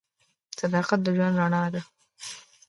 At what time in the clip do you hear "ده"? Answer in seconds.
1.73-1.81